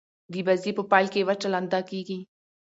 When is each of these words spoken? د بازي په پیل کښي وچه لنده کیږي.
د 0.31 0.33
بازي 0.47 0.71
په 0.77 0.83
پیل 0.91 1.07
کښي 1.13 1.21
وچه 1.27 1.47
لنده 1.53 1.79
کیږي. 1.89 2.19